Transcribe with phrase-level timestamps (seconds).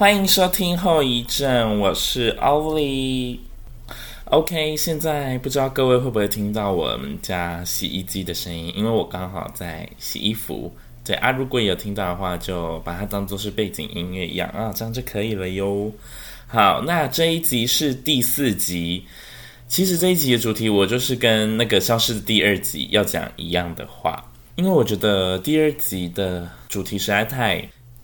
[0.00, 3.36] 欢迎收听后遗症，我是 Ollie。
[4.24, 10.74] OK，现在不知道各位会不会听到我们家洗衣机的声音，因为我刚好在洗衣服。
[11.04, 15.92] 对啊，如果有听到的话，就把它当做是背景音乐一样啊，这样就可以了哟。
[16.46, 19.04] 好，那这一集是第四集。
[19.68, 24.24] 其实这一集的主题，我就是跟那个消失的第二集要讲一样的话，
[24.56, 27.62] 因为我觉得第二集的主题实在太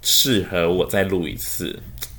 [0.08, 1.76] 适合我再录一次，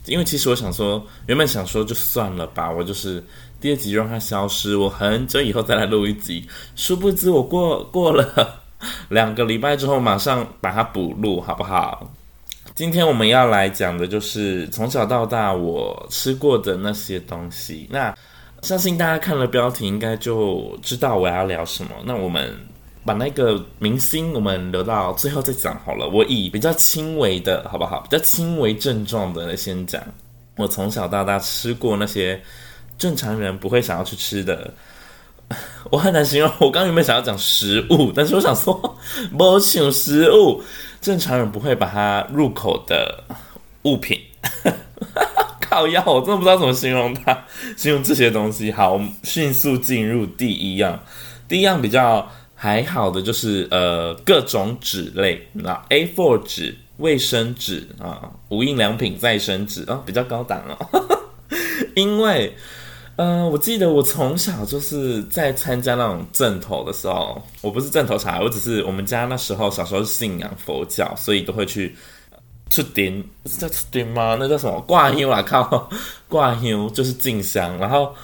[0.07, 3.23] 因为其实我想说，原本想说就算了吧，我就是
[3.61, 6.45] 第二集让它消失，我很久以后再来录一集。
[6.75, 8.61] 殊不知我过过了
[9.07, 12.11] 两个礼拜之后，马上把它补录，好不好？
[12.75, 17.87] 今天我们要来讲的就是从小到大我吃过的那些东西。
[17.89, 18.13] 那
[18.63, 21.91] 相信大家看了标题，应该就知道我要聊什么。
[22.03, 22.53] 那我们。
[23.07, 26.09] 把那个明星我们留到最后再讲好了。
[26.09, 28.01] 我以比较轻微的，好不好？
[28.01, 30.03] 比较轻微症状的先讲。
[30.57, 32.37] 我从小到大吃过那些
[32.97, 34.73] 正常人不会想要去吃的，
[35.89, 36.51] 我很难形容。
[36.59, 38.97] 我刚原本想要讲食物，但是我想说，
[39.31, 40.61] 没请食物，
[40.99, 43.23] 正常人不会把它入口的
[43.83, 44.19] 物品。
[45.61, 47.37] 靠腰，我真的不知道怎么形容它，
[47.77, 48.69] 形容这些东西。
[48.69, 50.99] 好，我们迅速进入第一样，
[51.47, 52.29] 第一样比较。
[52.59, 61.19] 还好的就是呃各种纸类，那 A4 纸、卫生纸啊、无印良品再生纸啊，比较高档哦。
[61.95, 62.51] 因为
[63.15, 71.95] 呃，我记得我从小就是在参加那种阵头的时候，我不是阵头茶，我只是我们家那时候小时候信仰佛教，所以都会去
[72.71, 74.35] 出顶，是叫出顶吗？
[74.39, 75.43] 那叫什么挂香啊？
[75.43, 75.87] 靠，
[76.27, 78.15] 挂香就是进香，然后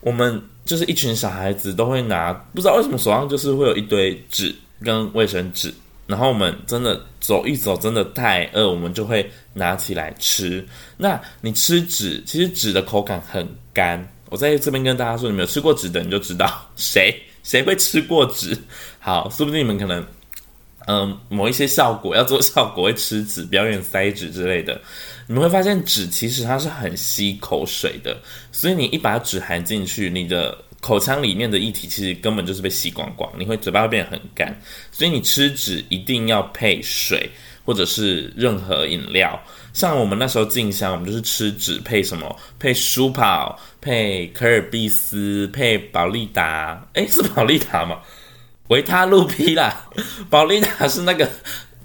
[0.00, 0.42] 我们。
[0.66, 5.72] 就是一群小孩子都会拿，不知道为什么手上就是会有一堆纸跟卫生纸，
[6.06, 10.62] 然后我们真的走一走，真的太饿，我们就会拿起来吃。
[10.96, 14.06] 那你吃纸，其实纸的口感很干。
[14.28, 18.58] 我在这边跟大家说，你们有吃过纸的，你就知道谁谁会吃过纸。
[18.98, 20.04] 好，说不定你们可能。
[20.88, 24.80] 嗯，某一些效果要做效果会吃纸，表演塞纸之类的，
[25.26, 28.16] 你们会发现纸其实它是很吸口水的，
[28.52, 34.56] 所以你一把纸含进去，你的口腔里面的液体其实根本就是被吸光光，你会嘴巴会变得很干，
[34.92, 37.28] 所以你吃纸一定要配水
[37.64, 39.36] 或者是任何饮料，
[39.72, 42.36] 像我们那时候进香，我们就是吃纸配什么？
[42.60, 47.98] 配舒跑，配可尔必斯，配宝利达，诶，是宝利达吗？
[48.68, 49.88] 维他露 P 啦，
[50.28, 51.30] 宝利达是那个，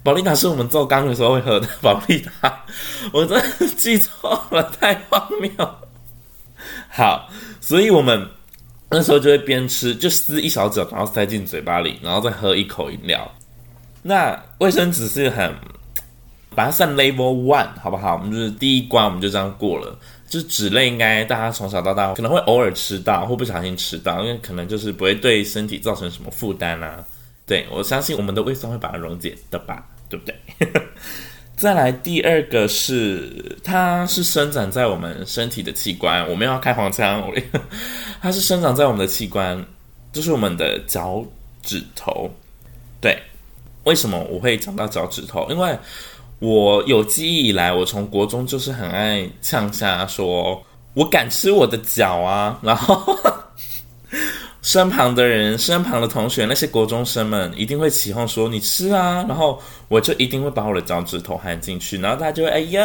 [0.03, 2.65] 保利达是我们做钢的时候会喝的 保利达，
[3.13, 5.51] 我真的记错了，太荒谬。
[6.89, 7.29] 好，
[7.59, 8.27] 所以我们
[8.89, 13.29] 那时候就会边吃，就撕一小角，然后塞进嘴巴里，然后再喝一口饮料。
[14.01, 15.53] 那卫生纸是很，
[16.55, 18.13] 把它算 Level One 好不好？
[18.13, 19.97] 我们就是第一关，我们就这样过了。
[20.27, 27.03] 就是纸类，应该大家从小到大可能会偶尔吃到，或不小心吃到，因为可能就是不会对身体造成什么负担啊。
[27.45, 30.35] 对，我相信我们的胃酸会把它溶解的吧，对不对？
[31.55, 37.23] 再来第二个是，它是生长在我们身体的器官，我们要开黄腔，
[38.21, 39.63] 它是生长在我们的器官，
[40.11, 41.23] 就是我们的脚
[41.61, 42.29] 趾头。
[42.99, 43.15] 对，
[43.83, 45.47] 为什么我会讲到脚趾头？
[45.51, 45.77] 因为
[46.39, 50.59] 我有记忆以来，我从国中就是很爱呛下说，
[50.95, 52.59] 我敢吃我的脚啊！
[52.63, 53.15] 然后
[54.71, 62.81] 身旁的人、身旁的同学，那些国中生们一定会起哄说你吃啊，然后我就一定会把我的脚趾头含进去，然后大家就会哎呀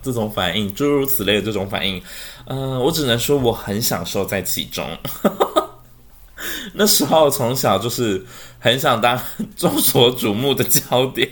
[0.00, 2.00] 这种反应，诸如此类的这种反应，
[2.44, 4.88] 嗯、呃，我只能说我很享受在其中。
[6.72, 8.24] 那时候从小就是
[8.60, 9.20] 很想当
[9.58, 11.28] 众所瞩目的焦点。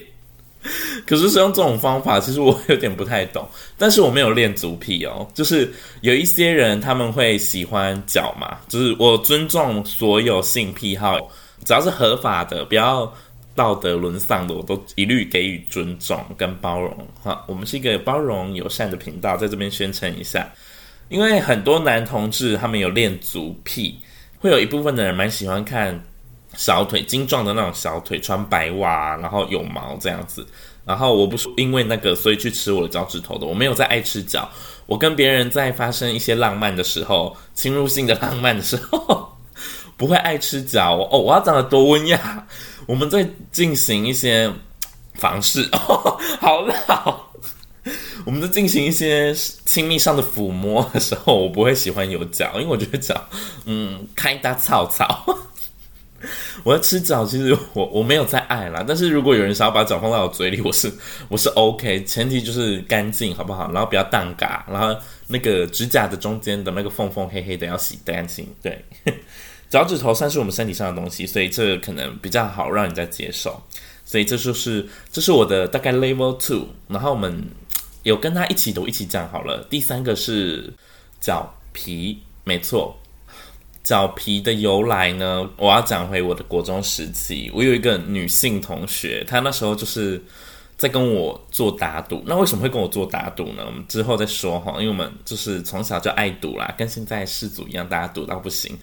[1.06, 3.46] 可是使用这种方法，其实我有点不太懂。
[3.76, 5.70] 但是我没有恋足癖哦，就是
[6.00, 11.18] 有一些人他们会喜欢脚嘛，就是我尊重所有性癖好，
[11.64, 13.12] 只要是合法的，不要
[13.54, 16.96] 道德沦丧的，我都一律给予尊重跟包容。
[17.22, 20.50] 好，我们是一个包容友善的频道，在这边宣称一下。
[21.10, 23.94] 因为很多男同志他们有恋足癖，
[24.38, 26.02] 会有一部分的人蛮喜欢看。
[26.56, 30.46] 小腿精壮的那种小腿，穿白袜，然后有毛这样子。
[30.84, 33.46] 然后我不是因为那个，所以去吃我的脚趾头的。
[33.46, 34.46] 我没有在爱吃脚。
[34.86, 39.34] 我跟别人在发生一些浪漫的时候， 侵入性的浪漫的时候，
[39.96, 40.96] 不会爱吃脚。
[41.10, 42.46] 哦，我要长得多温雅。
[42.86, 44.52] 我们在进行一些
[45.14, 47.18] 房事， 哦，好老。
[48.26, 49.34] 我们在进行一些
[49.64, 53.18] 亲密上的抚摸的时候，我不会喜欢有脚，因为我觉得脚，
[53.64, 55.24] 嗯，开大草草。
[56.64, 58.84] 我要吃脚，其实我我没有在爱啦。
[58.86, 60.92] 但是如果有人想要把脚放到我嘴里，我是
[61.28, 63.70] 我是 OK，前提就是干净，好不好？
[63.72, 64.94] 然后不要荡嘎，然后
[65.26, 68.46] 那个指甲的中间的那个缝缝黑黑的要洗干净。
[68.62, 68.84] 对，
[69.68, 73.62] 脚趾头算是我们身体上的东西，所以这可能比较好让人家接受。
[74.04, 76.68] 所以这就是这是我的大概 level two。
[76.88, 77.42] 然后我们
[78.02, 79.66] 有跟他一起读一起讲好了。
[79.70, 80.72] 第三个是
[81.20, 82.96] 脚皮，没错。
[83.84, 87.50] 脚皮的由来呢，我要讲回我的国中时期。
[87.54, 90.20] 我有一个女性同学，她那时候就是
[90.78, 92.22] 在跟我做打赌。
[92.26, 93.62] 那为什么会跟我做打赌呢？
[93.66, 94.72] 我们之后再说哈。
[94.78, 98.76] 因为我们就是从小就爱赌啦，跟现在世祖一样，大家赌到不行。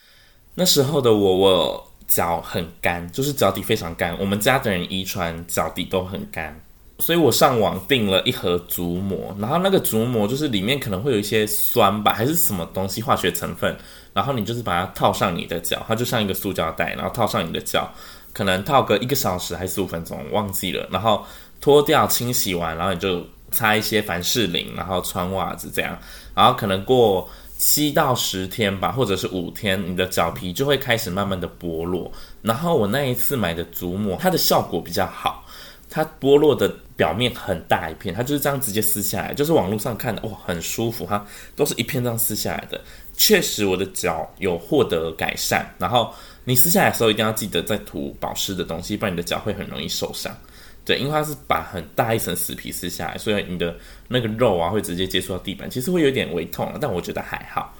[0.53, 4.15] 那时候的我，我脚很干，就是脚底非常干。
[4.19, 6.55] 我们家的人遗传脚底都很干。
[6.99, 13.75] 所以我上网订了一盒足膜，然后那个足膜就是里面可能会有一些酸吧，还是什么东西化学成分，
[14.13, 17.89] 然后你就是把它套上你的脚，它就像一个塑胶袋，然后套上你的脚，
[18.33, 21.25] 可能套个一个小时还是五分钟，忘记了，然后
[21.59, 25.97] 脱掉清洗完，然后你就擦一些凡士林，然后穿袜子这样，
[26.35, 32.11] 然后可能过七到十天吧，或者是五天，你的脚皮就会开始慢慢的剥落，
[32.41, 35.45] 然后我那一次买的足膜，它的效果比较好。
[35.93, 41.21] 它剥落的表面很大一片，它就是这样直接撕下来，就是网络上看的哇，很舒服，它
[41.53, 42.79] 都是一片这样撕下来的。
[43.15, 45.69] 确实，我的脚有获得改善。
[45.77, 46.13] 然后
[46.43, 50.35] 你撕下来的时候，一定要记得再涂保湿的东西，不然你的脚会很容易受伤。
[50.83, 53.75] 对，因为它是把很大一层死皮撕下来，所以你的
[54.07, 57.75] 那个肉啊会直接接触到地板，其实会有点微痛，但我觉得还好。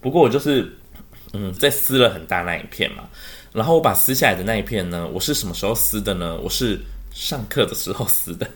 [0.00, 0.74] 不过我就是
[1.32, 3.04] 嗯，在撕了很大那一片嘛，
[3.52, 6.38] 然后我把撕下来的那一片呢，我是什么时候撕的呢？
[6.42, 6.80] 我是。
[7.16, 8.46] 上课的时候死的，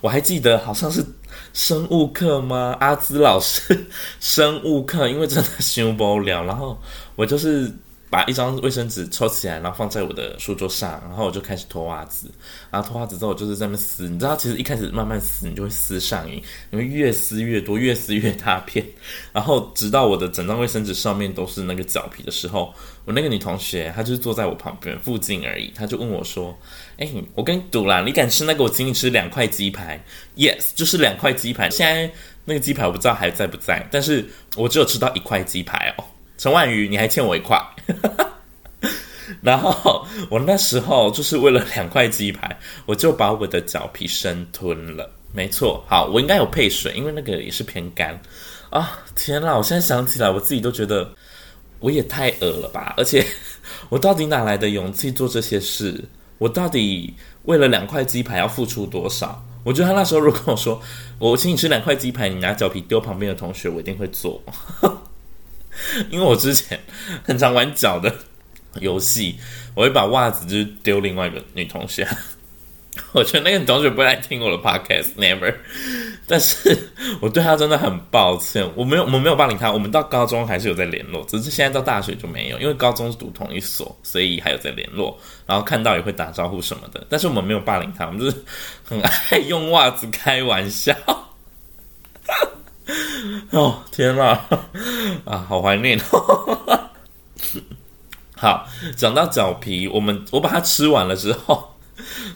[0.00, 1.04] 我还记得好像是
[1.52, 2.74] 生物课吗？
[2.80, 3.86] 阿兹老师
[4.20, 6.76] 生物课，因为真的 修不了，然后
[7.14, 7.70] 我就是。
[8.08, 12.30] 把一张卫生纸抽起来，然后放在我的书桌上，然后我就开始脱袜子。
[12.70, 14.08] 然后脱袜子之后，我就是在那撕。
[14.08, 18.84] 你知道，其实一开始慢慢撕，你就会撕上瘾，你会越撕越多，越撕越大片。
[19.32, 22.72] 然后直到我的整张卫生纸上面都是那个脚皮的时候，
[23.04, 26.56] 我那个女同学她就是坐在我旁边附近而已，她就问我说
[26.98, 30.00] ：“哎，我跟你赌啦，你敢吃那个，我请你吃两块鸡排。
[30.36, 31.68] ”Yes，就是两块鸡排。
[31.70, 32.10] 现在
[32.44, 34.24] 那个鸡排我不知道还在不在，但是
[34.54, 36.04] 我只有吃到一块鸡排哦。
[36.38, 37.58] 陈婉瑜，你还欠我一块。
[39.42, 45.10] 然后我那时候就是为了两块鸡排，我就把我的脚皮生吞了。
[45.32, 48.18] 没错，好，我应该有配水，因为那个也是偏干
[48.70, 48.98] 啊。
[49.14, 51.08] 天哪，我现在想起来，我自己都觉得
[51.80, 52.94] 我也太恶了吧！
[52.98, 53.26] 而且
[53.88, 56.02] 我到底哪来的勇气做这些事？
[56.38, 59.44] 我到底为了两块鸡排要付出多少？
[59.64, 60.80] 我觉得他那时候如果我说
[61.18, 64.42] 我请你吃两块鸡排，你拿脚皮丢旁边的同学，我一定会做。
[66.10, 66.78] 因为我之前
[67.24, 68.14] 很常玩脚的
[68.80, 69.38] 游戏，
[69.74, 72.06] 我会把袜子就是丢另外一个女同学。
[73.12, 75.54] 我觉得那个女同学不会来听我的 podcast，never。
[76.26, 76.76] 但是
[77.20, 79.70] 我对她真的很抱歉，我没有，我们没有霸凌她。
[79.70, 85.16] 我们到高中还是有在联络，只是现在到大学就没有，因为高中是读同一所，所以还有在联络。
[85.46, 87.06] 然后看到也会打招呼什么的。
[87.08, 88.36] 但是我们没有霸凌她，我们就是
[88.82, 90.96] 很爱用袜子开玩笑。
[93.50, 94.40] 哦天哪，
[95.26, 96.90] 啊，好怀念哦！
[98.38, 98.66] 好，
[98.96, 101.74] 讲到脚皮，我们我把它吃完了之后，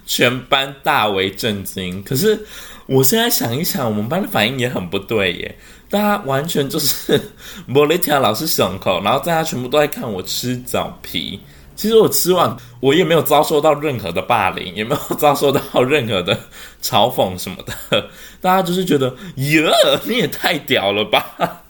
[0.07, 2.03] 全班大为震惊。
[2.03, 2.47] 可是
[2.87, 7.21] 我现在想一想，我们班的反应也很不对耶，大家完全就是
[7.67, 11.39] 莫雷提亚老师响口，然后大家全部都在看我吃脚皮。
[11.81, 16.39] 其实我吃完，我也没有遭受到任何的霸凌，也没有遭受到任何的
[16.83, 18.11] 嘲讽什么的。
[18.39, 19.65] 大家就是觉得，耶，
[20.05, 21.63] 你也太屌了吧！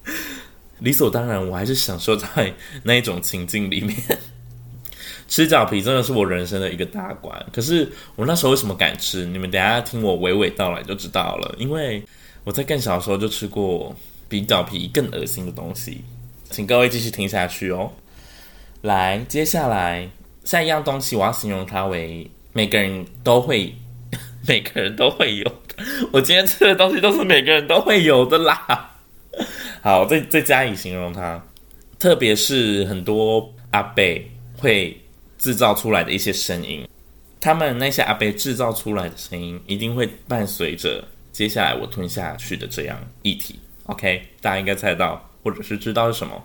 [0.80, 3.96] 理所当然，我还是享受在那一种情境里面。
[5.26, 7.34] 吃脚皮真的是我人生的一个大关。
[7.50, 9.24] 可是我那时候为什么敢吃？
[9.24, 11.54] 你们等下听我娓娓道来就知道了。
[11.56, 12.04] 因为
[12.44, 13.96] 我在更小的时候就吃过
[14.28, 16.04] 比脚皮更恶心的东西，
[16.50, 17.90] 请各位继续听下去哦。
[18.82, 20.08] 来，接下来
[20.44, 23.74] 下一样东西，我要形容它为每个人都会，
[24.46, 25.84] 每个人都会有的。
[26.12, 28.94] 我今天吃的东西都是每个人都会有的啦。
[29.82, 31.42] 好，再再加以形容它，
[31.98, 34.96] 特别是很多阿贝会
[35.38, 36.86] 制造出来的一些声音，
[37.40, 41.02] 他们那些阿贝制造出来的声音，一定会伴随着
[41.32, 43.58] 接下来我吞下去的这样一体。
[43.84, 46.40] OK，大家应该猜到或者是知道是什么？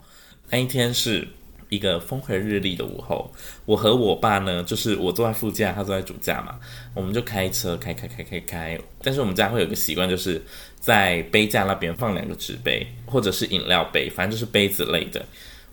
[0.49, 1.27] 那一天是。
[1.71, 3.31] 一个风和日丽的午后，
[3.63, 6.59] 我和我爸呢，就是我坐在副驾，他坐在主驾嘛，
[6.93, 8.77] 我们就开车开开开开开。
[9.01, 10.43] 但是我们家会有个习惯，就是
[10.81, 15.25] 在杯架那边放两个纸杯，或者是饮料杯，反正就是杯子类的，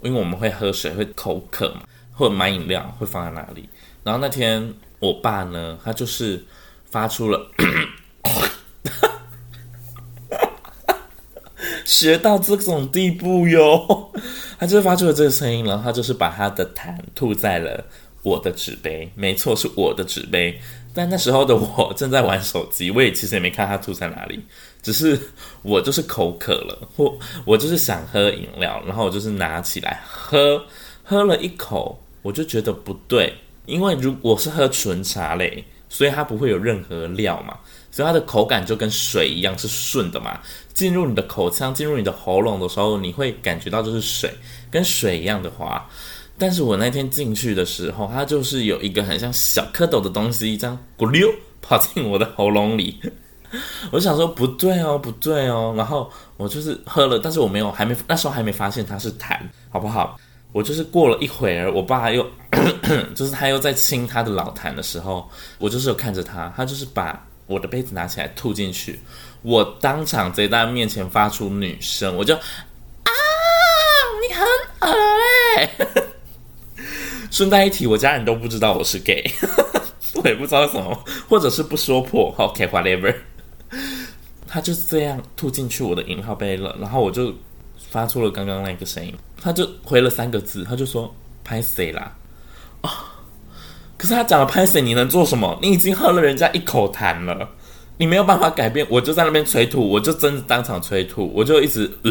[0.02, 1.80] 因为我们会喝水，会口渴嘛，
[2.12, 3.68] 或者买饮料会放在哪里。
[4.04, 6.40] 然后那天我爸呢，他就是
[6.88, 7.44] 发出了
[11.84, 14.12] 学到这种地步哟，
[14.58, 17.84] 他就是发出了这个声音，然后他就是把他的痰吐在了
[18.22, 20.58] 我的纸杯，没错，是我的纸杯。
[20.94, 24.40] 但那时候的我正在玩手机，我也其实也没看他吐在哪里，
[24.82, 25.16] 只是
[25.62, 30.60] 我就是口渴了，或我就是想喝饮料，然后我就是拿起来喝，
[31.04, 33.32] 喝了一口，我就觉得不对，
[33.66, 37.56] 因为如果是喝纯茶类，所以它不会有任何料嘛，
[37.98, 40.38] 所以它的口感就跟水一样是顺的嘛，
[40.72, 44.32] 进入你的口腔，进入你的喉咙的时候，你会感觉到就是水，
[44.70, 45.84] 跟水一样的滑。
[46.38, 51.28] 但是我那天进去的时候，它就是有一个很像小蝌蚪的东西，这样咕溜
[51.60, 52.96] 跑进我的喉咙里。
[53.90, 55.74] 我想说不对哦，不对哦。
[55.76, 59.36] 然后我就是喝了，但是我没有，还没那时候还没发现它是痰，
[59.70, 60.16] 好不好？
[60.52, 62.24] 我就是过了一会儿，我爸又
[63.16, 65.28] 就是他又在清他的老痰的时候，
[65.58, 69.00] 我就是有看着他，他就是把我的杯子拿起来吐进去，
[69.42, 73.10] 我当场在大家面前发出女声，我就啊，
[74.22, 74.46] 你很
[74.88, 74.96] 恶
[75.56, 75.70] 欸。
[77.32, 79.24] 顺带一提，我家人都不知道我是 gay，
[80.14, 82.34] 我也不知道什么，或者是不说破。
[82.38, 83.14] OK，whatever，
[84.46, 87.34] 他就这样吐进去我的饮料杯了，然后我就
[87.90, 91.14] 发出了刚刚那个声音，他就回了三个字，他就说
[91.44, 92.16] “拍谁啦”
[92.82, 92.90] 啊、
[93.98, 95.58] 可是他讲了“拍谁”，你能做什么？
[95.60, 97.46] 你已经喝了人家一口痰了，
[97.98, 98.86] 你没有办法改变。
[98.88, 102.10] 我就在那边催吐，我就真的当场催吐，我就一直呃。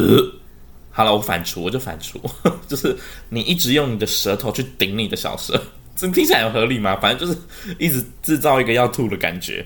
[0.89, 2.15] 好了，我反刍，我就反刍，
[2.67, 2.97] 就是
[3.29, 5.53] 你一直用你的舌头去顶你的小舌，
[5.95, 6.97] 这听起来有合理吗？
[6.99, 7.39] 反正就是
[7.77, 9.63] 一直制造一个要吐的感觉，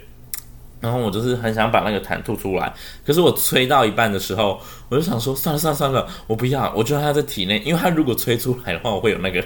[0.82, 2.74] 然后我就是很想把那个痰吐出来，
[3.06, 4.60] 可是我吹到一半的时候，
[4.90, 9.42] 我就想说算了算了算了，我不要，我觉得它在体内，因为它如果吹出来的话，我会有那个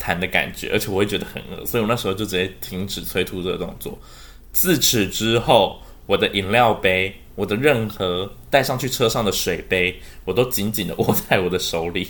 [0.00, 3.98] 痰的感觉，而且我会觉得很饿，所以我那时候就直接停止催吐这个动作。
[4.52, 7.14] 自此之后，我的饮料杯。
[7.36, 12.08] 我的任何带上去车上的水杯，我都紧紧的握在我的手里。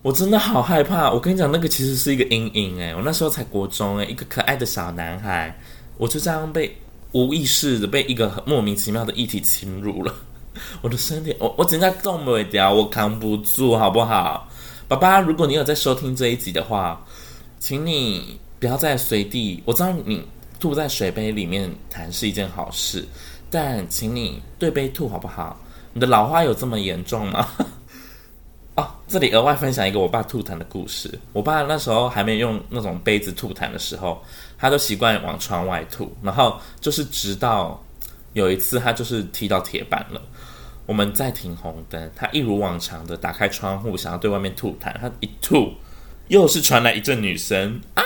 [0.00, 1.10] 我真的好害怕。
[1.10, 5.58] 我跟你讲，那个其实是一个阴影诶，我那时候才国中诶，一个可爱的小男孩，
[5.96, 6.72] 我就这样被
[7.10, 10.14] 无意识的被一个莫名其妙的液体侵入了
[10.82, 11.34] 我的身体。
[11.40, 14.47] 我我真的动不了，我扛不住，好不好？
[14.88, 16.98] 爸爸，如果你有在收听这一集的话，
[17.60, 19.62] 请你不要再随地。
[19.66, 20.24] 我知道你
[20.58, 23.06] 吐在水杯里面痰是一件好事。
[23.50, 25.60] 但请你对杯吐好不好？
[25.92, 27.46] 你的老花有这么严重吗？
[28.76, 31.18] 哦，这里额外分享一个我爸吐痰的故事。
[31.34, 34.24] 我爸那时候还没用那种杯子吐痰的时候，
[34.56, 36.10] 他都习惯往窗外吐。
[36.22, 37.78] 然后就是直到
[38.32, 40.22] 有一次，他就是踢到铁板了。
[40.88, 44.90] 我们在停红灯，他一如往常的打开窗户，想要对外面吐痰。
[44.98, 45.74] 他一吐，
[46.28, 48.02] 又是传来一阵女声啊！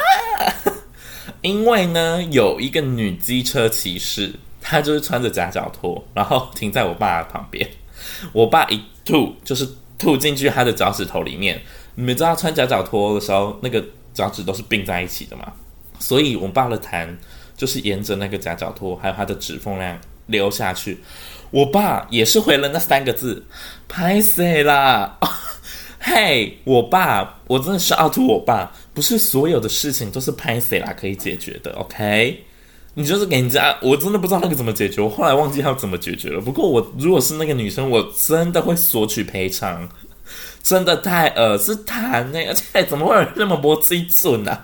[1.43, 4.35] 因为呢，有一个女机车骑士。
[4.65, 7.69] 她就是穿着夹脚拖，然后停在我爸旁边。
[8.33, 11.61] 我爸一吐，就是吐进去他的脚趾头里面。
[11.97, 13.85] 你们知道穿夹脚拖的时候，那个
[14.15, 15.53] 脚趾都是并在一起的嘛？
[15.99, 17.09] 所以我爸的痰
[17.57, 21.01] 就是沿着那个夹脚拖，还有他的指缝那样流下去。
[21.53, 23.45] 我爸也是回了那三个字：
[23.87, 25.19] 拍谁啦？
[26.01, 32.43] 嘿，我爸，我真的是奥吐我爸，不是所有的事情都是拍谁啦可以解决的，OK？
[32.95, 36.41] 你就是给人家，我真的不知道那个怎么解决，我后来忘记要怎么解决了。
[36.41, 39.89] 不过我如果是那个女生，我真的会索取赔偿，
[40.63, 44.59] 真的太恶是痰呢，而 且怎么会有那么多基准呢？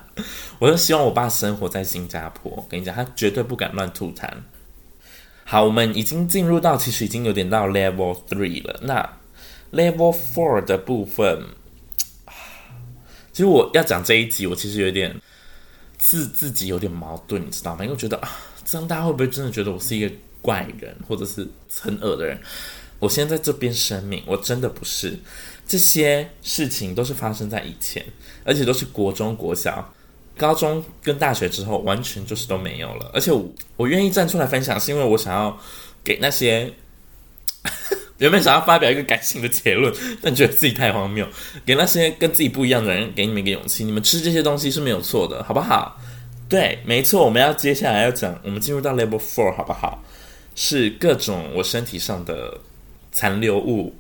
[0.59, 4.29] 我就希望我爸生活在新加坡，跟你讲，他绝对不敢乱吐痰。
[5.51, 8.79] 好，我们已经进入到其实已经有点到 level three 了。
[8.83, 9.19] 那
[9.73, 11.43] level four 的部分，
[13.33, 15.19] 其实我要讲这一集，我其实有点。
[15.97, 17.83] 自自己有点矛盾，你知道吗？
[17.83, 18.31] 因为我觉得啊，
[18.65, 20.09] 这样大家会不会真的觉得我是一个
[20.41, 21.45] 怪人，或者是
[21.81, 22.39] 很恶的人？
[23.01, 25.19] 我先在这边声明，我真的不是。
[25.67, 28.05] 这些事情都是发生在以前，
[28.45, 29.93] 而且都是国中、国小、
[30.39, 33.11] 高中跟大学之后，完全就是都没有了。
[33.13, 33.45] 而且我
[33.77, 35.55] 我愿意站出来分享，是因为我想要
[36.03, 36.73] 给那些。
[38.19, 41.25] 原本想要发表一个感性的结论， 但觉得自己太荒谬，
[41.65, 43.85] 给那些跟自己不一样的人，给你们一个勇气。
[43.85, 46.01] 你们吃这些东西是没有错的，好不好？
[46.49, 47.25] 对，没错。
[47.25, 50.03] 我们要接下来要讲，我们进入到 level four，好不好？
[50.57, 52.59] 是各种我身体上的
[53.13, 53.95] 残留物。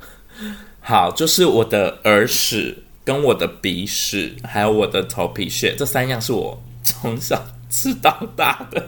[0.80, 2.76] 好，就是我的耳屎、
[3.06, 8.84] 跟我的鼻屎，还有我的头皮屑，这三样是我从小吃到大的。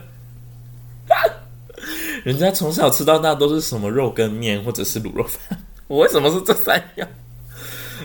[2.24, 5.56] 人家从小吃到大都是什么肉跟面或者是卤肉饭，
[5.86, 7.08] 我为什么是这三样？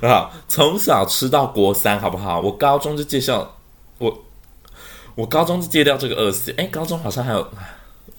[0.03, 2.39] 啊，从小吃到国三，好不好？
[2.41, 3.57] 我高中就戒掉，
[3.97, 4.25] 我
[5.15, 6.51] 我高中就戒掉这个恶习。
[6.57, 7.51] 哎，高中好像还有，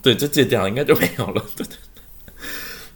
[0.02, 1.40] 对，就戒掉了，应该就没有了。
[1.56, 1.76] 对对。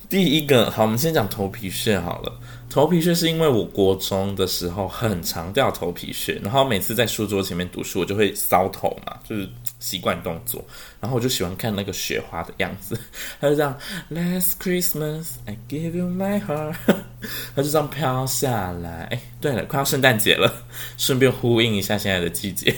[0.09, 2.33] 第一个，好，我们先讲头皮屑好了。
[2.70, 9.48] 头皮屑是因为我国中的时候很常掉头皮屑，然后每次在书桌前面读书，我就会搔头嘛，就是
[9.80, 10.62] 习惯动作。
[11.00, 12.98] 然后我就喜欢看那个雪花的样子，
[13.40, 13.75] 它就这样
[14.10, 16.75] ，Last Christmas I gave you my heart，
[17.56, 19.08] 它就这样飘下来。
[19.10, 20.52] 哎，对了，快要圣诞节了，
[20.98, 22.75] 顺便呼应一下现在的季节。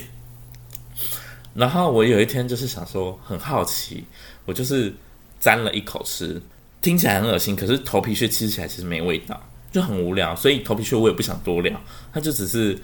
[1.52, 4.04] 然后我有一天就是想说，很好奇，
[4.44, 4.94] 我就是
[5.40, 6.40] 沾了一口吃，
[6.80, 9.40] 听起来很恶心，可是头皮屑吃起来其实没味道。
[9.72, 11.80] 就很无聊，所以头皮屑我也不想多聊，
[12.12, 12.76] 它就只是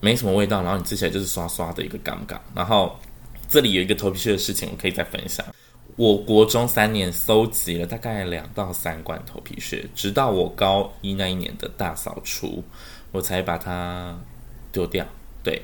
[0.00, 2.38] 没什么味道，然后你吃起来就是刷刷的一个感觉。
[2.54, 2.94] 然后
[3.48, 5.44] 这里有一个头皮屑的事情，我可以再分享。
[5.96, 12.62] 我国中三年搜集了大概两到三罐头皮屑，直到我高一那一年的大扫除，
[13.10, 14.16] 我才把它
[14.70, 15.04] 丢掉。
[15.42, 15.60] 对，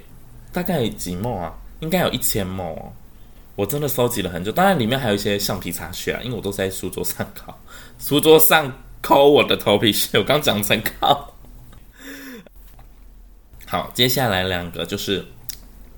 [0.51, 1.55] 大概几毛啊？
[1.81, 2.93] 应该有一千毛哦。
[3.55, 7.57] 我真的搜集了很久，当然里面还有一些橡皮擦屑啊，因为我都是在书桌上搞，
[7.99, 8.73] 书桌上。
[9.05, 11.35] 抠我的头皮屑，我刚讲成抠。
[13.67, 15.23] 好，接下来两个就是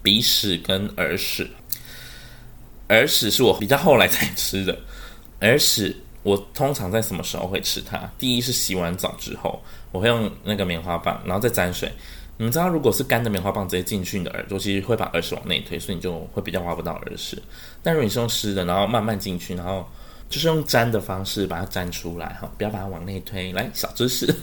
[0.02, 1.48] 鼻屎跟耳屎。
[2.88, 4.76] 耳屎是我比较后来才吃的。
[5.42, 8.10] 耳屎我通常在什么时候会吃它？
[8.18, 11.88] 第一是洗完澡之后，我会用那个棉花棒，然后再沾水。
[12.36, 17.40] 你们知道，如果是干的棉花棒直接进去你的耳朵，其实会把耳屎往内推，所以你就会比较挖不到耳屎。
[17.84, 19.88] 但如果你是用湿的，然后慢慢进去，然后。
[20.28, 23.52] 就是用粘的方式把它粘出来哈，不要把它往内推。
[23.52, 24.35] 来，小知识，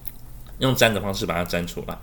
[0.58, 1.98] 用粘的方式把它粘出来。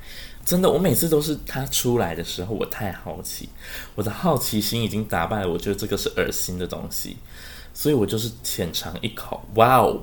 [0.46, 3.50] 真的，我每次都是它出来的时候，我太好奇，
[3.96, 5.50] 我的好奇心已经打败了。
[5.50, 7.18] 我觉得这个是恶心的东西，
[7.74, 9.44] 所以我就是浅尝一口。
[9.56, 10.02] 哇哦，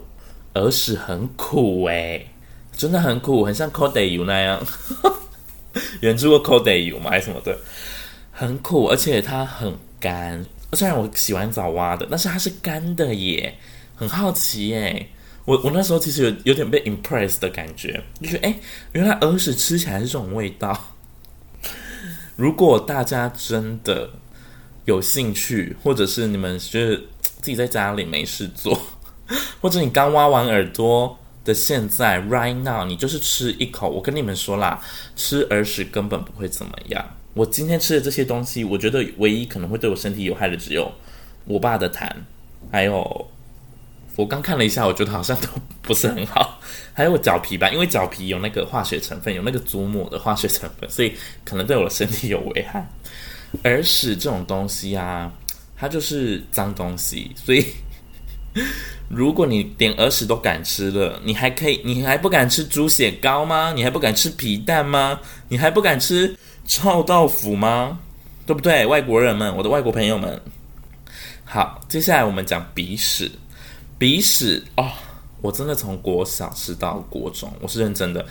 [0.55, 2.29] 耳屎很苦诶，
[2.77, 4.63] 真的很苦，很像口袋油那样。
[6.01, 7.11] 有人吃过口袋油吗？
[7.11, 7.59] 还是什么的？
[8.31, 10.45] 很苦，而且它很干。
[10.75, 13.57] 虽然我洗完澡挖的，但是它是干的耶，
[13.95, 15.09] 很好奇耶。
[15.45, 18.57] 我我那时候其实有有点被 impressed 的感觉，就觉得哎，
[18.93, 20.79] 原来耳屎吃起来是这种味道。
[22.37, 24.09] 如果大家真的
[24.87, 28.81] 有兴趣，或者是你们觉得自己在家里没事做，
[29.61, 34.83] 或者你刚挖完耳朵的现在 right now，你就是吃一口，我跟你们说啦，
[35.15, 37.05] 吃耳屎根本不会怎么样。
[37.35, 40.91] 我今天吃的这些东西，我觉得唯一可能会对我身体有害的，只有
[41.45, 42.09] 我爸的痰，
[42.71, 43.29] 还有
[44.17, 45.49] 我刚看了一下，我觉得好像都
[45.83, 46.61] 不是很好。
[46.93, 51.13] 还有我脚皮吧，因为脚皮有那个化学成分，有那个祖母的化学成分，所以
[51.45, 52.89] 可能对我的身体有危害。
[53.65, 55.33] 耳屎这种东西啊，
[55.77, 57.67] 它就是脏东西，所以
[59.15, 63.73] 如果你连耳屎都敢吃了，你还可以，你还不敢吃猪血糕吗？
[63.75, 65.21] 你还不敢吃皮蛋吗？
[65.49, 66.37] 你还不敢吃？
[66.67, 67.99] 臭豆腐吗？
[68.47, 70.41] 对不对，外国人们，我的外国朋友们。
[71.45, 73.31] 好，接下来我们讲鼻屎。
[73.99, 74.91] 鼻屎哦，
[75.41, 78.27] 我真的从国小吃到国中，我是认真的，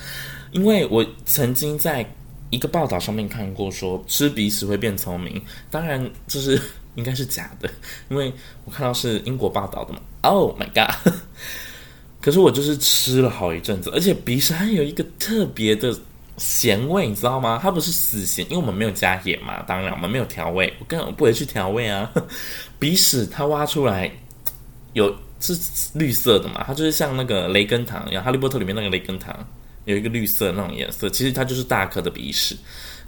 [0.51, 2.05] 因为我曾经在
[2.49, 5.41] 一个报道上面看过，说吃鼻屎会变聪明。
[5.71, 6.61] 当然，这是
[6.95, 7.69] 应该是假的，
[8.09, 8.31] 因为
[8.65, 9.99] 我看到是英国报道的嘛。
[10.23, 11.13] Oh my god！
[12.19, 15.95] 可是我就是吃了好一阵子，而且鼻屎还有一个特别的。
[16.37, 17.59] 咸味，你知道吗？
[17.61, 19.61] 它不是死咸，因为我们没有加盐嘛。
[19.67, 22.11] 当然，我们没有调味，我根本不会去调味啊。
[22.79, 24.11] 鼻屎它挖出来
[24.93, 25.55] 有是
[25.93, 26.63] 绿色的嘛？
[26.65, 29.47] 它就是像那个雷根糖一样，《哈利波特》里面那个雷根糖
[29.85, 31.07] 有一个绿色那种颜色。
[31.07, 32.57] 其实它就是大颗的鼻屎，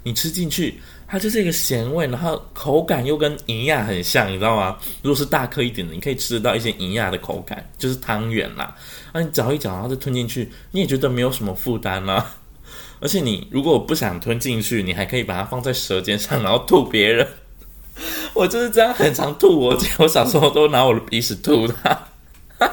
[0.04, 4.76] 你吃进去，它就是一个咸味，然后口感又跟银亚很像，你知道吗？
[5.02, 8.74] 如果是大颗一点的，你可以吃得到一些银亚的口感，就是汤圆啦。
[9.12, 12.34] 那你嚼一嚼，然后再吞进去，你也觉得没有什么负担啦。
[12.98, 17.26] 而且你如果不想吞进去，你还可以把它放在舌尖上，然后吐别人。
[18.34, 19.78] 我就是这样，很常吐我。
[19.98, 22.08] 我小时候都拿我的鼻屎吐他，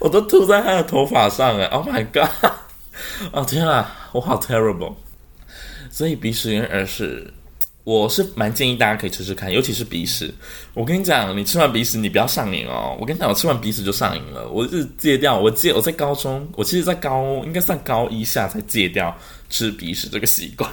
[0.00, 2.50] 我都吐在他的头发上哎！Oh my god！
[3.30, 4.94] 哦天啊，我好 terrible。
[5.92, 7.32] 所以鼻屎跟耳屎。
[7.84, 10.32] 我是蛮建议大家可以吃吃看，尤其是鼻屎。
[10.72, 12.96] 我跟你讲，你吃完鼻屎，你不要上瘾哦。
[13.00, 14.48] 我跟你讲，我吃完鼻屎就上瘾了。
[14.50, 19.12] 我是戒掉，我戒，我在高中，我其实，在高应该算高一下才戒掉
[19.50, 20.70] 吃鼻屎这个习惯。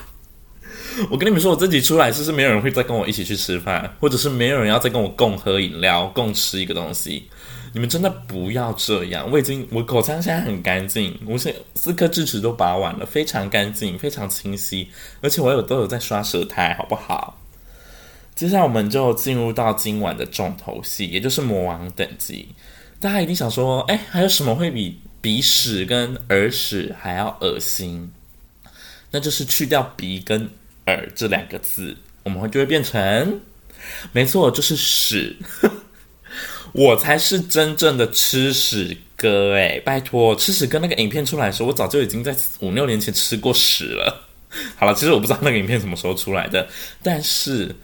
[1.10, 7.28] 我跟你们说，我自己出来，是不是没有人会再跟我一起去吃饭，或者是没有人要再跟我共喝饮料、共吃一个东西。
[7.74, 9.30] 你们真的不要这样！
[9.32, 14.88] 我已经，我口腔现在很干净，我是四颗智齿都拔完了，非常干净，非常清晰，
[15.22, 17.40] 而且我有都有在刷舌苔，好不好？
[18.36, 22.48] 接下来我们就进入到今晚的重头戏，也就是魔王等级。
[23.00, 28.10] 大家一定想说，哎，还有什么会比鼻屎跟耳屎还要恶心？
[29.12, 30.50] 那就是去掉鼻跟
[30.86, 33.40] 耳这两个字，我们会就会变成，
[34.12, 35.36] 没错，就是屎。
[36.74, 39.80] 我才是真正的吃屎哥哎！
[39.80, 44.28] 拜托，吃屎哥那个影片出来的时候，我早就已经在五六年前吃过屎了。
[44.78, 46.68] 好了，其实我不知道那个影片什么时候出来的，
[47.04, 47.76] 但是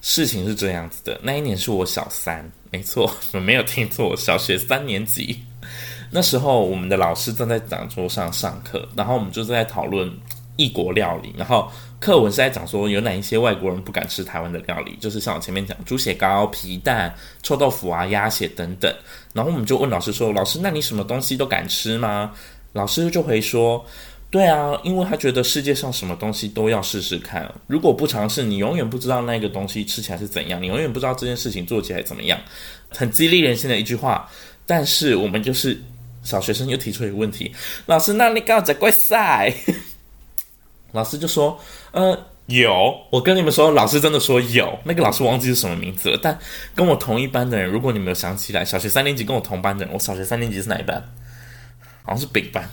[0.00, 1.20] 事情是这样子的。
[1.22, 5.38] 那一年是我小三，没错，我没有听错，小学三年级。
[6.10, 10.08] 那时候我们的老师正在讲桌上上课，然后我们就在讨论
[10.56, 11.70] 异国料理，然后。
[12.00, 17.10] 课文是在讲说有哪一些外国人不敢吃台湾的料理，就是像我前面讲猪血糕、皮蛋、
[17.42, 18.94] 臭豆腐啊、鸭血等等。
[19.32, 22.30] 然后我们就问老师说：“老师，那你什么东西都敢吃吗？”
[22.74, 23.82] 老师就回说
[24.28, 32.38] ：“对啊，因为他觉得世界上什么东西都要试试看，如果不尝试，你永远不知道那个东西吃起来是怎样，你永远不知道这件事情做起来怎么样。”
[32.94, 34.28] 很激励人心的一句话。
[34.66, 35.80] 但是我们就是
[36.22, 37.50] 小学生，又提出一个问题
[37.86, 39.50] ：“老师，那你刚好在怪赛？”
[40.94, 41.58] 老师就说
[41.90, 44.78] ：“呃，有，我跟你们说，老师真的说有。
[44.84, 46.38] 那个老师忘记是什么名字了，但
[46.72, 51.02] 跟我同一班的人，如果你们有想起来，小学三年级跟我同班的人，我小学三年级是哪一班？
[52.04, 52.70] 好像是丙班。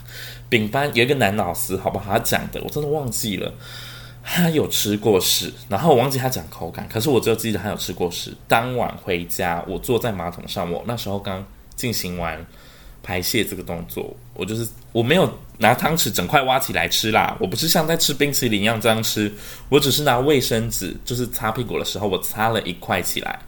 [0.49, 2.13] 丙班有一个男老师，好不好？
[2.13, 3.51] 他讲的我真的忘记了。
[4.23, 8.31] 他有吃过屎，然后我忘记他讲口感，可是我只有记得他有吃过屎。
[8.47, 11.43] 当晚回家，我坐在马桶上，我那时候刚
[11.75, 12.39] 进行完。”
[13.03, 15.27] 排泄这个动作，我就是我没有
[15.62, 19.32] 拿汤匙整块挖起来吃啦，我不是像在吃冰淇淋一样这样吃，
[19.69, 23.39] 我只是拿卫生纸，就是擦屁股的时候，我擦了一块起来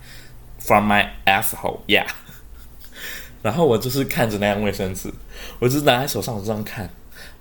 [0.59, 2.05] ，from my asshole，yeah，
[3.41, 5.11] 然后我就是看着那样卫生纸，
[5.57, 6.87] 我就拿在手上，我这样看，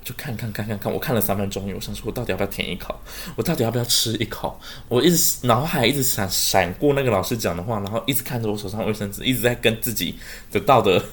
[0.03, 2.99] 就看看看看看，我看了三分钟，我想说，我到底要不要舔一口？
[3.37, 4.59] 我到底要不要吃一口？
[4.89, 10.19] 我一直脑海一直闪闪过那个老师讲的话，然后一直看着我手上卫生纸，一直在跟自己
[10.51, 11.05] 的道德。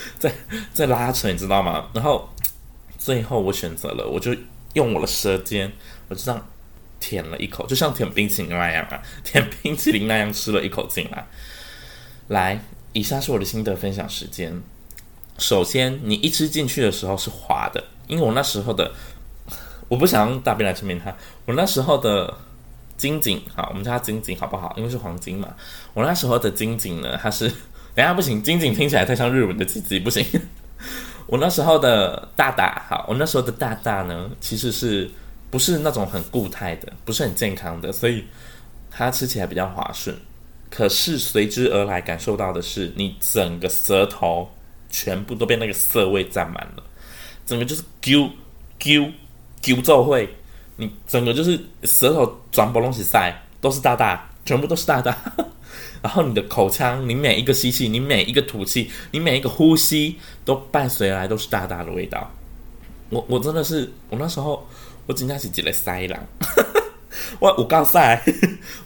[0.18, 0.32] 在
[0.72, 1.84] 在拉扯，你知道吗？
[1.92, 2.26] 然后
[3.00, 4.36] 最后我选择了，我就
[4.74, 5.72] 用我的舌尖，
[6.08, 6.46] 我就这样
[7.00, 11.26] 舔了一口，就像舔冰淇淋那样啊， 舔冰淇淋那样吃了一口进来。
[12.28, 14.62] 来，以下是我的心得分享时间。
[15.38, 18.92] 首先，你一吃进去的时候是滑的，因为我那时候的，
[19.88, 21.16] 我不想用大便来证明它。
[21.46, 22.36] 我那时候的
[22.98, 24.74] 金井，好，我们叫它金井好不好？
[24.76, 25.48] 因为是黄金嘛。
[25.94, 27.50] 我那时候的金井呢，它是。
[27.92, 30.24] 等下不行，金井听起来太像日文的鸡鸡，不行。
[31.30, 35.08] 我那时候的大大，好，我那时候的大大呢，其实是
[35.48, 38.24] 不是那种很固态的，不是很健康的，所以
[38.90, 40.16] 它吃起来比较滑顺。
[40.68, 44.50] 可是随之而来感受到的是，你整个舌头
[44.90, 46.82] 全部都被那个涩味占满了，
[47.46, 48.28] 整个就是啾
[48.80, 49.08] 啾
[49.62, 50.28] 啾奏会，
[50.74, 55.16] 你整个就是舌头转不拢起塞，都是大大，全部都是大大。
[56.02, 62.30] 然后你的口腔，你每一个吸气，你每一个吐气，你每一个呼吸，都伴随来都是大大的味道。
[63.10, 64.66] 我我真的是，我那时候
[65.06, 66.18] 我真的是一个塞狼，
[67.38, 68.22] 我有够塞，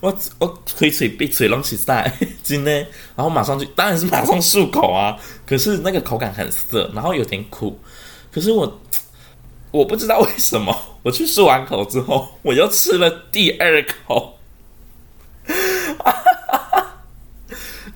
[0.01, 2.73] 我我吹嘴闭嘴拢是塞， 真的。
[3.15, 5.17] 然后马上就，当然是马上漱口啊。
[5.47, 7.79] 可是那个口感很涩，然后有点苦。
[8.33, 8.81] 可是我
[9.71, 14.39] 我不知道为什么，我去漱完口之后，我又吃了第二口。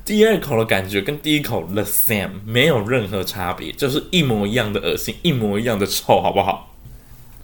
[0.09, 6.75] 第二口的感觉跟第一口 the same 没有任何差别，就是一模一样的恶心，一模一样的臭，好不好？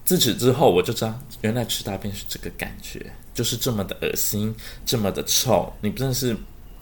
[0.02, 4.54] 自此之后，我就知道原来吃大便是这个感觉，就是这么的恶心，
[4.86, 5.70] 这么的臭。
[5.82, 6.34] 你真的是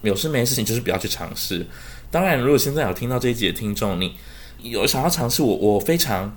[0.02, 1.66] 有事没事情，就是不要去尝试。
[2.12, 4.14] 当然，如果现在有听到这一集的听众，你
[4.62, 6.32] 有想要尝试我，我非常，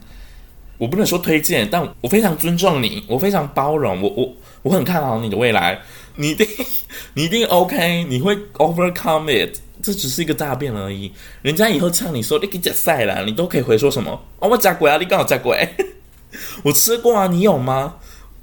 [0.78, 4.34] 我不能说推荐，但我非常尊重你，我非常包容，我我
[4.64, 5.80] 我很看好你的未来。
[6.18, 6.48] 你一定，
[7.14, 9.58] 你一定 OK，你会 overcome it。
[9.84, 11.12] 这只是一个大便而已。
[11.42, 14.12] 人家以后呛你说你给假赛了，你都可以回说什么？
[14.40, 15.68] 哦，我假鬼啊，你刚好假鬼。
[16.64, 17.96] 我吃过啊，你有吗？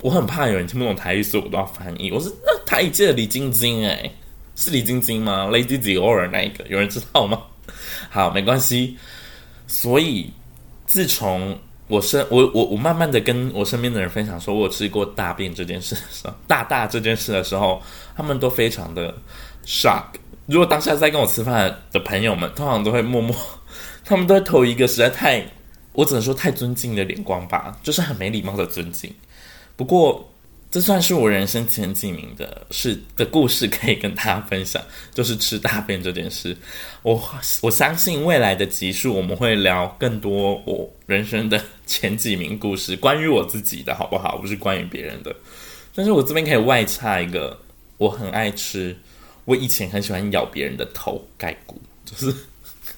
[0.03, 2.11] 我很怕有人听不懂台语，所以我都要翻译。
[2.12, 4.11] 我是那台语界的李晶晶，哎，
[4.55, 7.40] 是李晶晶吗？Lady Dior 那一个，有人知道吗？
[8.11, 8.97] 好，没关系。
[9.66, 10.31] 所以
[10.87, 11.59] 自从。
[11.93, 17.83] 我身我我我慢慢的跟我身边的人分享说，我有吃过大便这件事的时候，大大这件事的时候，
[18.17, 19.15] 他们都非常的
[19.67, 20.05] shock。
[20.47, 23.37] 如果当下在跟我吃饭的朋友们，通常都会默默，
[24.07, 25.45] 他们都会投一个实在太，
[25.93, 29.15] 我只能说太尊敬的眼光吧，就是很没礼貌的尊敬。
[29.77, 30.27] 不过。
[30.73, 34.83] 这算是我人生前几名的事的故事，可以跟大家分享，
[35.13, 36.57] 就是吃大便这件事。
[37.03, 37.23] 我
[37.61, 44.39] 我相信未来的集数我们会聊更多我人生的前几名故事，关于我自己的好不好？
[44.39, 45.37] 不是关于别人的。
[45.95, 47.55] 但是我这边可以外插一个，
[47.99, 48.97] 我很爱吃，
[49.45, 52.35] 我以前很喜欢咬别人的头盖骨，就是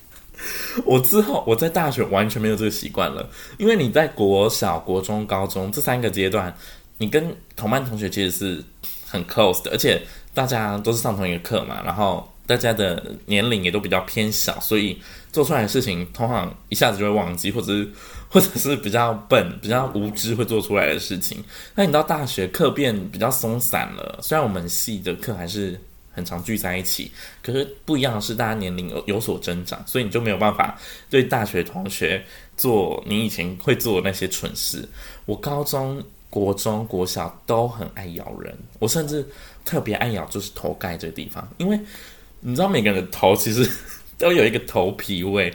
[0.87, 6.57] 我之后我在大学完全没有这个习惯了，因为你在国小、国中、高中这三个阶段，
[6.99, 8.65] 你跟同班同学其实是
[9.07, 10.01] 很 close 的，而且
[10.33, 15.01] 大家都是上同一个课嘛，然后大家的年龄也都比较偏小，所以
[15.33, 17.89] 做出来的事情通常一下子就会忘记，或者是
[18.29, 21.43] 或者是比较笨、比较无知会做出来的事情。
[21.75, 25.81] 那你到大学课变比较松散了，虽然我们系的课还是。
[26.17, 27.11] 很常聚在一起，
[27.43, 30.79] 可是不一样的是，大家年龄有有所增长，所以你就没有办法
[31.11, 32.25] 对大学同学
[32.57, 34.89] 做你以前会做的那些蠢事。
[35.27, 36.01] 我高中、
[36.35, 39.25] 国中、国小都很爱咬人，我甚至
[39.65, 41.79] 特别爱咬就是头盖这个地方，因为
[42.41, 43.71] 你知道每个人的头其实
[44.19, 45.55] 都有一个头皮味，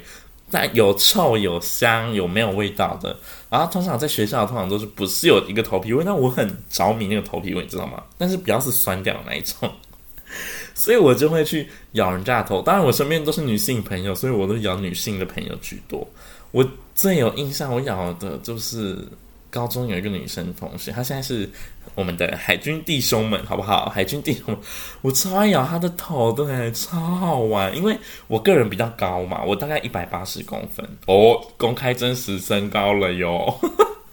[0.49, 3.13] 但有臭、有香、有没有味道的。
[3.49, 8.01] 然后通常在学校通常都是不是有一个头皮味，那我很着迷那个头皮味，你知道吗？
[8.17, 9.69] 但是比较是酸掉的那一种。
[10.73, 16.07] 所以我就会去咬人家的头，当然我身边都是女性朋友，所以我都咬女性的朋友居多。
[16.51, 16.65] 我
[16.95, 18.97] 最有印象，我咬的就是
[19.49, 21.49] 高中有一个女生同学，她现在是
[21.95, 23.89] 我们的海军弟兄们，好不好？
[23.89, 24.57] 海军弟兄们，
[25.01, 27.75] 我超爱咬她的头，对，超好玩。
[27.75, 33.59] 因为我个人比较高嘛，我大概一百八十公分哦，公开真实身高了哟。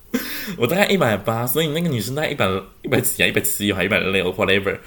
[0.56, 2.46] 我大概一百八，所以那个女生大概一百
[2.82, 4.78] 一百几啊，一百七还一百六，whatever。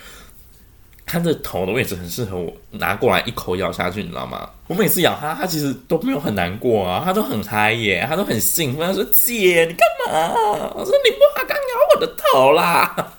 [1.11, 4.47] 它的头的位置很适合我拿过来一口咬下去，你知道吗？
[4.67, 8.87] 我每次咬它，它其实都没有很难过啊，它都很嗨耶，它都很兴奋。
[8.87, 10.31] 它说：“姐，你干嘛？”
[10.77, 13.13] 我说：“你不好刚咬我的头啦。”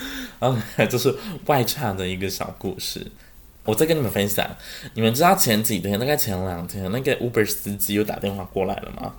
[0.38, 1.14] 然后 这是
[1.46, 3.06] 外差的一个小故事，
[3.64, 4.46] 我再跟你们分享。
[4.92, 9.14] 你们知道前几天，大概前两天，那个 Uber 司机又打电话过来了吗？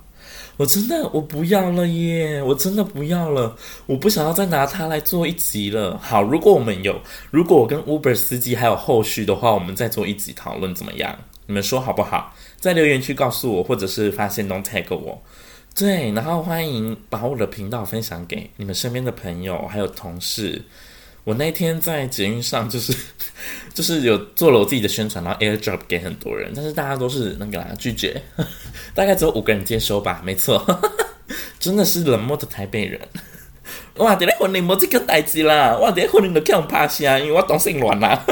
[0.58, 2.42] 我真的我不要了耶！
[2.42, 5.98] 我真的不要了，我不想要再拿它来做一集了。
[5.98, 11.16] 好，如果我们有，如果我跟 Uber 司机还有后续的话，我们再做一集讨论怎么样？
[11.46, 12.34] 你们说好不好？
[12.60, 15.20] 在留言区告诉我，或者是发限动 tag 我。
[15.74, 20.62] 对，然后欢迎把我的频道分享给你们身边的朋友还有同事。
[21.24, 22.92] 我那天在捷运上，就是
[23.72, 28.20] 就是有做了我自己的宣传，然后 AirDrop 给很多人，但是大家都是那个啦拒绝，
[28.94, 30.64] 大概只有五个人接收吧，没错，
[31.60, 33.00] 真的是冷漠的台北人。
[33.96, 38.24] 哇，点来婚礼没这个代志啦，哇，点来婚礼都叫我趴下，因为我当性恋啦。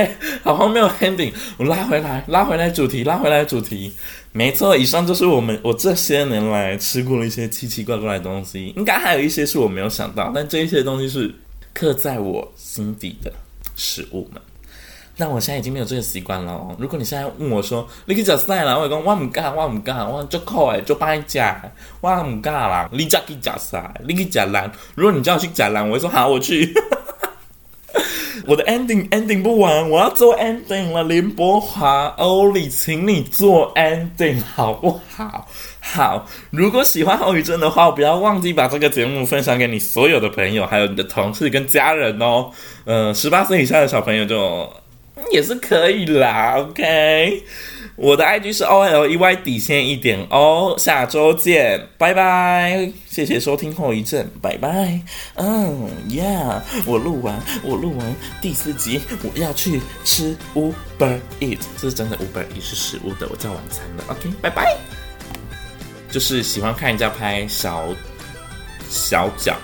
[0.00, 0.10] OK，
[0.42, 3.92] 好荒谬 ending，我拉回来，拉回来主题，拉回来主题。
[4.32, 11.32] 没错，以上就是我们我这些年来吃过的一些奇奇怪怪的东西，应该还有一些是我没有想到，但这一些东西是
[11.74, 13.32] 刻在我心底的
[13.76, 14.40] 食物们。
[15.16, 16.74] 那我现在已经没有这个习惯了哦。
[16.78, 21.60] 如果你现在问我说你去吃啥啦，我会讲我唔敢，我唔敢，我就酷诶，就帮你讲，
[22.00, 22.88] 我唔敢啦。
[22.90, 23.92] 你家去吃啥？
[24.06, 24.70] 你去吃兰。
[24.94, 26.72] 如果你叫我去吃兰，我会说好，我去。
[28.46, 31.04] 我的 ending ending 不完，我要做 ending 了。
[31.04, 35.48] 林博华、欧里，请你做 ending 好不好？
[35.80, 42.50] 好，如果喜欢后遗症的话，不要忘记把这个节目分享给你所有的朋友，还有你的同事跟家人哦。
[42.84, 44.70] 呃，十八岁以下的小朋友就
[45.32, 46.56] 也是可以啦。
[46.58, 47.42] OK。
[48.00, 54.98] 我的 IG 是 O L E Y 底线一点哦，下周见，拜拜，谢谢收听后遗症，拜拜，
[55.34, 64.74] 嗯，Yeah，我录完，我录完第四集，我要去吃 Uber Eat，这是真的 Uber Eat 是食物的，我叫晚餐了，OK，拜拜。
[66.10, 67.86] 就是喜欢看人家拍小
[68.88, 69.58] 小脚，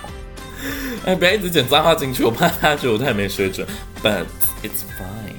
[1.05, 3.67] 哎，不要一直剪脏话进去，我怕他觉得我太没水准
[4.03, 4.25] ，But
[4.61, 5.36] it's fine。